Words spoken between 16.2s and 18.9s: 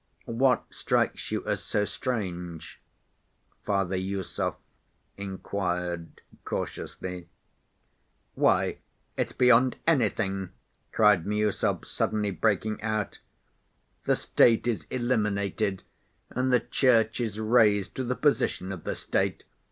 and the Church is raised to the position of